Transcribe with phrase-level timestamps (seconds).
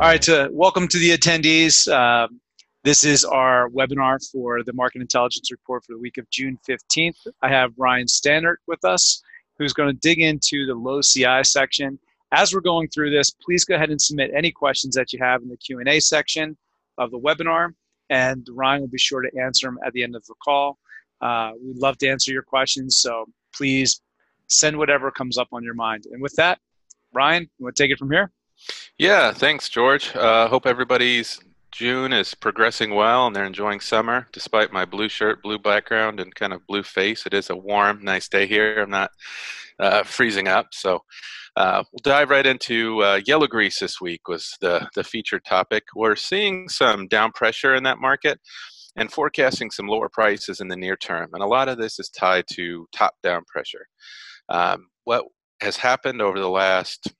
[0.00, 1.86] All right, so welcome to the attendees.
[1.86, 2.26] Uh,
[2.84, 7.26] this is our webinar for the Market Intelligence Report for the week of June 15th.
[7.42, 9.22] I have Ryan Stannard with us,
[9.58, 11.98] who's going to dig into the low CI section.
[12.32, 15.42] As we're going through this, please go ahead and submit any questions that you have
[15.42, 16.56] in the Q&A section
[16.96, 17.74] of the webinar,
[18.08, 20.78] and Ryan will be sure to answer them at the end of the call.
[21.20, 24.00] Uh, we'd love to answer your questions, so please
[24.48, 26.06] send whatever comes up on your mind.
[26.10, 26.58] And with that,
[27.12, 28.32] Ryan, you want to take it from here?
[28.98, 30.14] Yeah, thanks, George.
[30.14, 31.40] Uh, hope everybody's
[31.72, 36.34] June is progressing well and they're enjoying summer despite my blue shirt, blue background, and
[36.34, 37.26] kind of blue face.
[37.26, 38.82] It is a warm, nice day here.
[38.82, 39.10] I'm not
[39.78, 40.68] uh, freezing up.
[40.72, 41.00] So
[41.56, 45.84] uh, we'll dive right into uh, yellow grease this week was the, the featured topic.
[45.94, 48.38] We're seeing some down pressure in that market
[48.96, 51.30] and forecasting some lower prices in the near term.
[51.32, 53.86] And a lot of this is tied to top down pressure.
[54.48, 55.24] Um, what
[55.60, 57.12] has happened over the last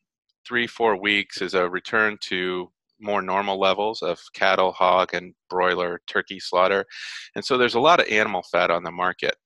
[0.50, 2.68] three, four weeks is a return to
[3.00, 6.84] more normal levels of cattle, hog, and broiler turkey slaughter.
[7.36, 9.36] And so there's a lot of animal fat on the market.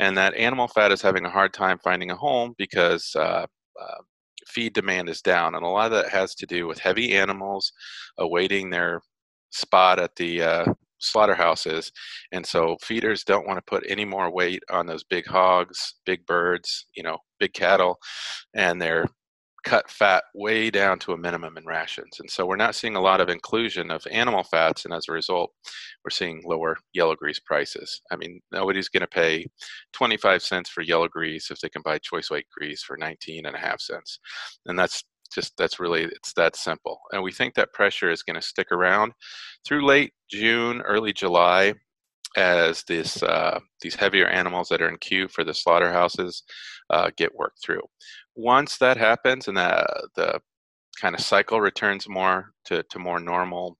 [0.00, 3.46] And that animal fat is having a hard time finding a home because uh,
[3.80, 4.02] uh,
[4.48, 5.54] feed demand is down.
[5.54, 7.72] And a lot of that has to do with heavy animals
[8.18, 9.00] awaiting their
[9.48, 10.64] spot at the uh,
[10.98, 11.90] slaughterhouses.
[12.32, 16.26] And so feeders don't want to put any more weight on those big hogs, big
[16.26, 17.98] birds, you know, big cattle,
[18.54, 19.06] and they're
[19.64, 22.20] cut fat way down to a minimum in rations.
[22.20, 25.12] And so we're not seeing a lot of inclusion of animal fats, and as a
[25.12, 25.52] result,
[26.04, 28.00] we're seeing lower yellow grease prices.
[28.10, 29.46] I mean, nobody's going to pay
[29.92, 33.56] 25 cents for yellow grease if they can buy choice white grease for 19 and
[33.56, 34.18] a half cents.
[34.66, 38.34] And that's just that's really it's that simple and we think that pressure is going
[38.34, 39.12] to stick around
[39.64, 41.72] through late june early july
[42.36, 46.42] as this uh, these heavier animals that are in queue for the slaughterhouses
[46.90, 47.82] uh, get worked through.
[48.36, 50.40] Once that happens and the the
[51.00, 53.78] kind of cycle returns more to, to more normal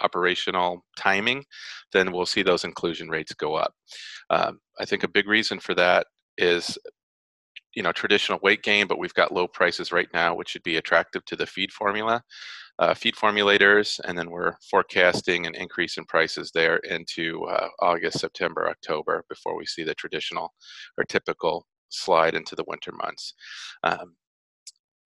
[0.00, 1.44] operational timing,
[1.92, 3.74] then we'll see those inclusion rates go up.
[4.30, 6.06] Um, I think a big reason for that
[6.38, 6.78] is
[7.74, 10.76] you know traditional weight gain, but we've got low prices right now, which should be
[10.76, 12.22] attractive to the feed formula
[12.78, 18.18] uh, feed formulators, and then we're forecasting an increase in prices there into uh, August,
[18.18, 20.52] September, October before we see the traditional
[20.98, 23.34] or typical slide into the winter months.
[23.82, 24.16] Um,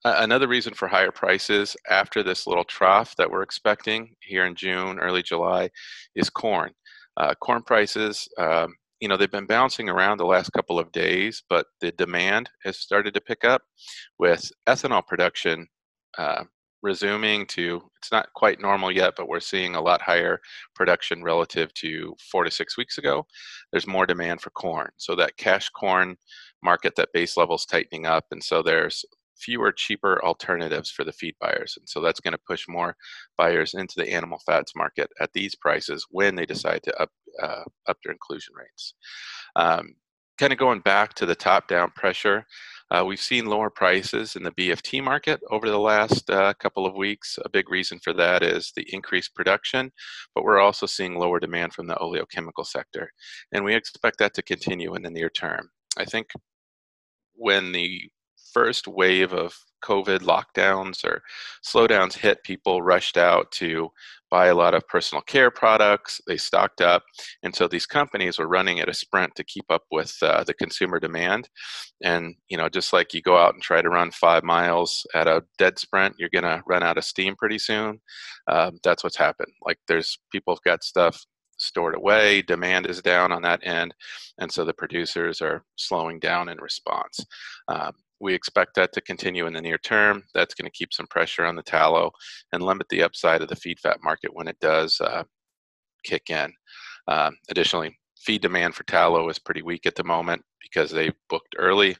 [0.05, 4.99] another reason for higher prices after this little trough that we're expecting here in June,
[4.99, 5.71] early July,
[6.15, 6.73] is corn.
[7.17, 11.43] Uh, corn prices, um, you know, they've been bouncing around the last couple of days,
[11.49, 13.63] but the demand has started to pick up
[14.19, 15.67] with ethanol production
[16.19, 16.45] uh,
[16.83, 20.41] resuming to it's not quite normal yet but we're seeing a lot higher
[20.75, 23.27] production relative to four to six weeks ago
[23.73, 26.17] there's more demand for corn so that cash corn
[26.63, 29.05] market that base level's tightening up and so there's
[29.37, 32.97] fewer cheaper alternatives for the feed buyers and so that's going to push more
[33.37, 37.11] buyers into the animal fats market at these prices when they decide to up
[37.43, 38.95] uh, up their inclusion rates
[39.57, 39.95] um,
[40.39, 42.47] kind of going back to the top down pressure
[42.91, 46.95] uh, we've seen lower prices in the BFT market over the last uh, couple of
[46.95, 47.37] weeks.
[47.45, 49.91] A big reason for that is the increased production,
[50.35, 53.11] but we're also seeing lower demand from the oleochemical sector.
[53.53, 55.71] And we expect that to continue in the near term.
[55.97, 56.31] I think
[57.35, 58.11] when the
[58.53, 61.23] first wave of COVID lockdowns or
[61.65, 63.91] slowdowns hit, people rushed out to
[64.31, 66.21] buy a lot of personal care products.
[66.27, 67.03] They stocked up.
[67.43, 70.55] And so these companies were running at a sprint to keep up with uh, the
[70.55, 71.49] consumer demand.
[72.03, 75.29] And, you know, just like you go out and try to run five miles at
[75.29, 78.01] a dead sprint, you're going to run out of steam pretty soon.
[78.51, 79.53] Um, that's what's happened.
[79.65, 81.25] Like there's people have got stuff
[81.57, 83.95] stored away, demand is down on that end,
[84.39, 87.25] and so the producers are slowing down in response.
[87.69, 90.23] Um, we expect that to continue in the near term.
[90.35, 92.13] That's going to keep some pressure on the tallow
[92.53, 95.25] and limit the upside of the feed fat market when it does uh,
[96.05, 96.53] kick in.
[97.09, 101.55] Um, additionally, feed demand for tallow is pretty weak at the moment because they booked
[101.59, 101.97] early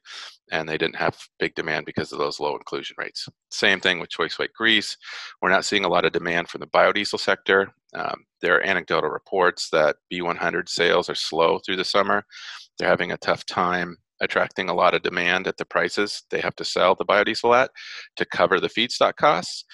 [0.53, 3.29] and they didn't have big demand because of those low inclusion rates.
[3.51, 4.97] Same thing with choice white grease.
[5.43, 7.69] We're not seeing a lot of demand from the biodiesel sector.
[7.95, 12.25] Um, there are anecdotal reports that B100 sales are slow through the summer.
[12.79, 16.57] They're having a tough time attracting a lot of demand at the prices they have
[16.57, 17.71] to sell the biodiesel at
[18.17, 19.65] to cover the feedstock costs.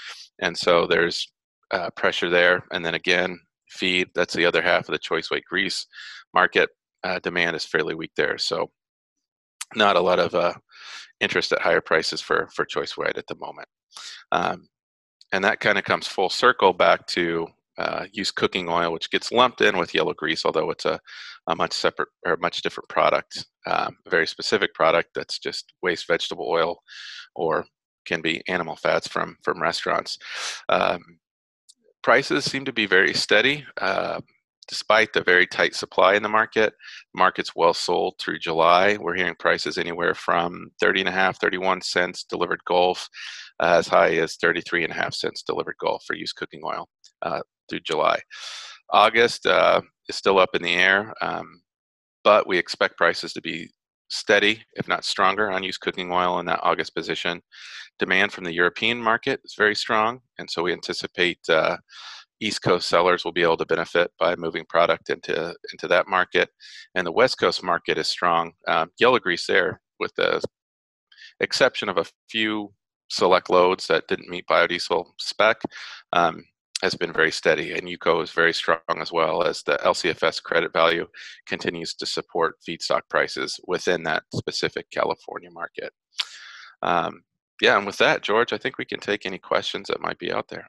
[0.40, 1.30] And so there's
[1.70, 2.64] uh, pressure there.
[2.72, 3.38] And then again,
[3.70, 5.86] feed, that's the other half of the choice white grease
[6.34, 6.70] market.
[7.04, 8.38] Uh, demand is fairly weak there.
[8.38, 8.70] So
[9.74, 10.54] not a lot of uh,
[11.20, 13.68] interest at higher prices for, for choice white at the moment.
[14.32, 14.68] Um,
[15.32, 17.46] and that kind of comes full circle back to
[17.78, 21.00] uh, used cooking oil, which gets lumped in with yellow grease, although it's a,
[21.46, 26.06] a much separate or much different product, um, a very specific product that's just waste
[26.06, 26.76] vegetable oil
[27.34, 27.64] or
[28.06, 30.18] can be animal fats from from restaurants.
[30.68, 31.00] Um,
[32.02, 33.64] prices seem to be very steady.
[33.80, 34.20] Uh,
[34.68, 36.74] despite the very tight supply in the market,
[37.14, 38.96] market's well sold through July.
[39.00, 43.08] We're hearing prices anywhere from 30 and a half, 31 cents delivered Gulf,
[43.60, 46.88] uh, as high as 33 and a half cents delivered Gulf for used cooking oil
[47.22, 48.20] uh, through July.
[48.90, 51.62] August uh, is still up in the air, um,
[52.24, 53.68] but we expect prices to be
[54.12, 57.40] steady, if not stronger, on used cooking oil in that August position.
[57.98, 61.76] Demand from the European market is very strong, and so we anticipate uh,
[62.42, 66.50] East Coast sellers will be able to benefit by moving product into into that market,
[66.94, 68.52] and the West Coast market is strong.
[68.66, 70.42] Um, yellow grease there, with the
[71.40, 72.72] exception of a few
[73.08, 75.60] select loads that didn't meet biodiesel spec,
[76.12, 76.44] um,
[76.82, 80.72] has been very steady, and UCO is very strong as well as the LCFS credit
[80.72, 81.06] value
[81.46, 85.92] continues to support feedstock prices within that specific California market.
[86.82, 87.22] Um,
[87.60, 90.32] yeah, and with that, George, I think we can take any questions that might be
[90.32, 90.68] out there.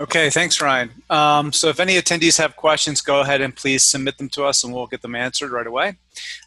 [0.00, 0.90] Okay, thanks, Ryan.
[1.08, 4.64] Um, so if any attendees have questions, go ahead and please submit them to us
[4.64, 5.98] and we'll get them answered right away.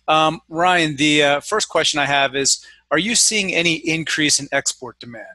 [0.10, 4.50] Um, Ryan, the uh, first question I have is, are you seeing any increase in
[4.52, 5.26] export demand?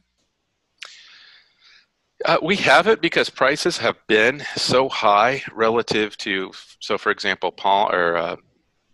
[2.27, 7.51] Uh, we have it because prices have been so high relative to, so for example,
[7.51, 8.37] palm or uh,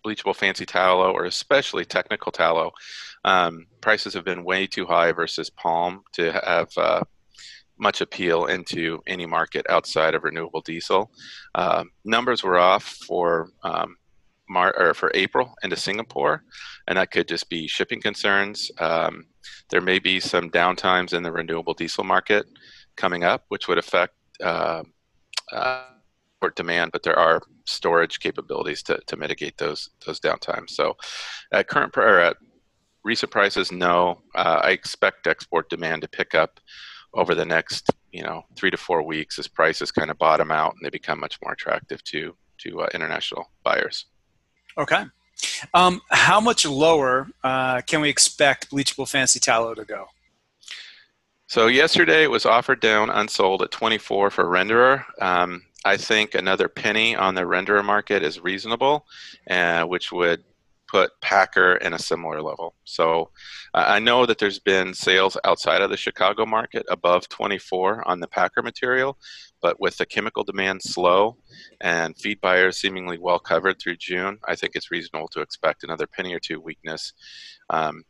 [0.05, 2.71] bleachable fancy tallow, or especially technical tallow,
[3.25, 7.03] um, prices have been way too high versus palm to have uh,
[7.79, 11.11] much appeal into any market outside of renewable diesel.
[11.55, 13.97] Uh, numbers were off for um,
[14.49, 16.43] Mar- or for April into Singapore,
[16.87, 18.71] and that could just be shipping concerns.
[18.79, 19.27] Um,
[19.71, 22.47] there may be some downtimes in the renewable diesel market
[22.97, 24.83] coming up, which would affect uh,
[25.53, 25.85] uh,
[26.55, 30.71] demand, but there are storage capabilities to, to mitigate those those downtimes.
[30.71, 30.97] So,
[31.53, 32.37] at current or at
[33.05, 34.23] recent prices, no.
[34.35, 36.61] Uh, I expect export demand to pick up
[37.15, 40.75] over the next you know three to four weeks as prices kind of bottom out
[40.75, 44.07] and they become much more attractive to to uh, international buyers.
[44.77, 45.05] Okay.
[45.73, 50.07] Um, how much lower uh, can we expect bleachable fancy tallow to go?
[51.47, 55.05] So yesterday it was offered down unsold at 24 for renderer.
[55.21, 59.07] Um, I think another penny on the renderer market is reasonable,
[59.49, 60.45] uh, which would
[60.88, 62.75] put Packer in a similar level.
[62.85, 63.31] So
[63.75, 68.20] uh, I know that there's been sales outside of the Chicago market above 24 on
[68.20, 69.19] the Packer material,
[69.61, 71.37] but with the chemical demand slow
[71.81, 76.06] and feed buyers seemingly well covered through June, I think it's reasonable to expect another
[76.06, 77.12] penny or two weakness
[77.70, 78.02] um,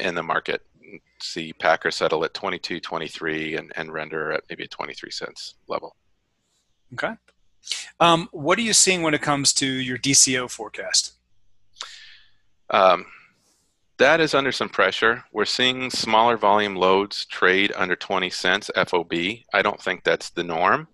[0.00, 0.62] in the market
[1.20, 5.96] see Packer settle at 22, 23, and, and render at maybe a 23 cents level.
[6.92, 7.14] Okay.
[8.00, 11.14] Um, what are you seeing when it comes to your DCO forecast?
[12.70, 13.06] Um,
[13.98, 15.24] that is under some pressure.
[15.32, 19.12] We're seeing smaller volume loads trade under 20 cents FOB.
[19.52, 20.88] I don't think that's the norm.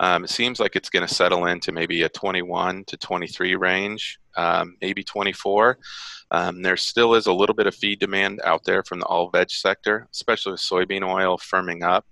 [0.00, 4.18] Um, it seems like it's going to settle into maybe a 21 to 23 range,
[4.36, 5.78] um, maybe 24.
[6.30, 9.30] Um, there still is a little bit of feed demand out there from the all
[9.30, 12.04] veg sector, especially with soybean oil firming up.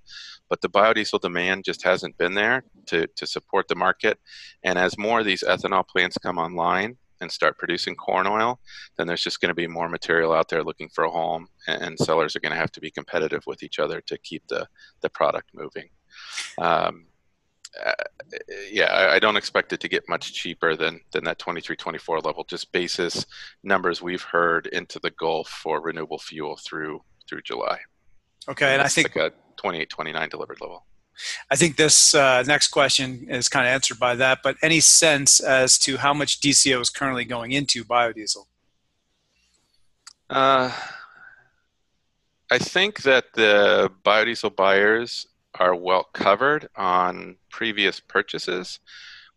[0.49, 4.19] But the biodiesel demand just hasn't been there to, to support the market.
[4.63, 8.61] And as more of these ethanol plants come online, and start producing corn oil,
[8.99, 11.99] then there's just going to be more material out there looking for a home, and
[11.99, 14.67] sellers are going to have to be competitive with each other to keep the,
[15.01, 15.89] the product moving.
[16.59, 17.07] Um,
[17.87, 17.93] uh,
[18.71, 22.45] yeah, I don't expect it to get much cheaper than than that 23, 24 level.
[22.45, 23.25] Just basis
[23.63, 27.79] numbers we've heard into the Gulf for renewable fuel through through July.
[28.47, 30.85] Okay, and, and I think it's like a 28, 29 delivered level.
[31.51, 34.41] I think this uh, next question is kind of answered by that.
[34.43, 38.47] But any sense as to how much DCO is currently going into biodiesel?
[40.31, 40.73] Uh,
[42.51, 45.27] I think that the biodiesel buyers
[45.59, 48.81] are well covered on previous purchases.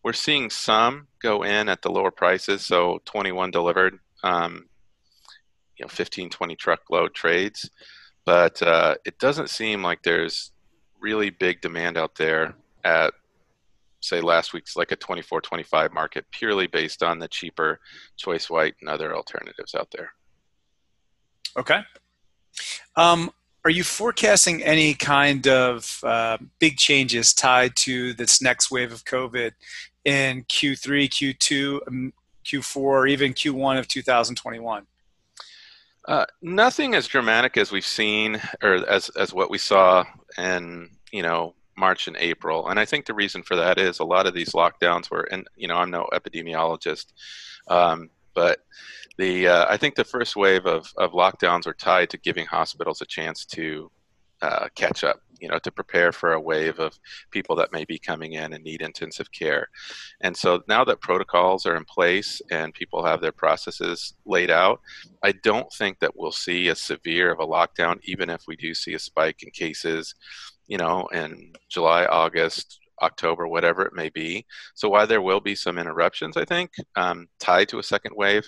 [0.03, 4.67] We're seeing some go in at the lower prices, so 21 delivered, um,
[5.77, 7.70] you know, 15, 20 truckload trades.
[8.25, 10.51] But uh, it doesn't seem like there's
[11.06, 13.14] really big demand out there at,
[14.02, 17.80] say, last week's like a 24, 25 market, purely based on the cheaper
[18.18, 20.10] choice white and other alternatives out there.
[21.58, 21.80] Okay.
[22.96, 23.30] Um,
[23.64, 29.06] are you forecasting any kind of uh, big changes tied to this next wave of
[29.06, 29.52] COVID
[30.06, 32.12] in Q3, Q2,
[32.46, 34.88] Q4, or even Q1 of 2021?
[36.08, 40.04] Uh, nothing as dramatic as we've seen, or as as what we saw
[40.38, 42.68] in you know March and April.
[42.70, 45.48] And I think the reason for that is a lot of these lockdowns were, and
[45.56, 47.08] you know, I'm no epidemiologist,
[47.68, 48.60] um, but
[49.18, 53.02] the uh, I think the first wave of, of lockdowns are tied to giving hospitals
[53.02, 53.92] a chance to
[54.42, 56.98] uh, catch up you know, to prepare for a wave of
[57.32, 59.68] people that may be coming in and need intensive care.
[60.22, 64.82] And so now that protocols are in place and people have their processes laid out,
[65.24, 68.74] I don't think that we'll see as severe of a lockdown, even if we do
[68.74, 70.16] see a spike in cases,
[70.68, 74.46] you know, in July, August, October, whatever it may be.
[74.74, 78.48] So while there will be some interruptions, I think, um, tied to a second wave,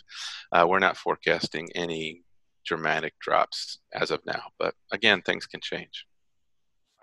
[0.51, 2.23] uh, we're not forecasting any
[2.65, 4.43] dramatic drops as of now.
[4.59, 6.05] But again, things can change.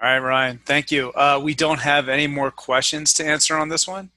[0.02, 1.12] All right, Ryan, thank you.
[1.12, 4.10] Uh, we don't have any more questions to answer on this one.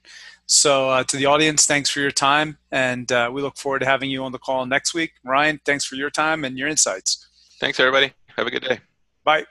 [0.46, 3.86] So, uh, to the audience, thanks for your time, and uh, we look forward to
[3.86, 5.12] having you on the call next week.
[5.22, 7.28] Ryan, thanks for your time and your insights.
[7.60, 8.12] Thanks, everybody.
[8.36, 8.80] Have a good day.
[9.24, 9.44] Bye.